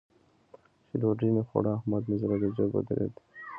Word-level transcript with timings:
چې 0.87 0.95
ډوډۍ 1.01 1.29
مې 1.35 1.43
خوړه؛ 1.49 1.71
احمد 1.77 2.03
مې 2.09 2.15
زړه 2.21 2.35
ته 2.41 2.47
جګ 2.57 2.69
ودرېد. 2.73 3.13